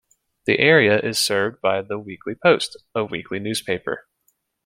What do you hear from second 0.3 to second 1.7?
The area is served